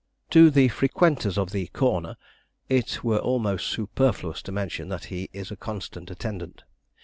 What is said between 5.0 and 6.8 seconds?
he is a constant attendant.